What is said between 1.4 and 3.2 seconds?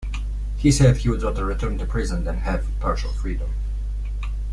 return to prison than have partial